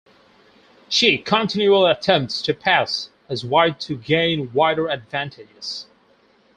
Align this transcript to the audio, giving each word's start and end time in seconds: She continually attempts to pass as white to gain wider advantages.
She 0.89 1.19
continually 1.19 1.91
attempts 1.91 2.41
to 2.41 2.55
pass 2.55 3.11
as 3.29 3.45
white 3.45 3.79
to 3.81 3.95
gain 3.95 4.51
wider 4.51 4.87
advantages. 4.89 5.85